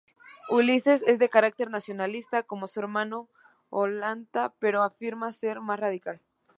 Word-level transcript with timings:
Ulises 0.49 1.03
es 1.05 1.19
de 1.19 1.29
carácter 1.29 1.69
nacionalista 1.69 2.41
como 2.41 2.67
su 2.67 2.79
hermano 2.79 3.27
Ollanta 3.69 4.51
pero 4.57 4.81
afirma 4.81 5.31
ser 5.31 5.59
"más 5.61 5.79
radical". 5.79 6.19